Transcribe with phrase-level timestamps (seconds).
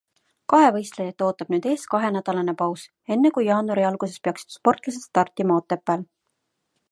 [0.51, 6.09] Kahevõistlejaid ootab nüüd ees kahenädalane paus, enne kui jaanuari alguses peaksid sportlased startima Otepääl.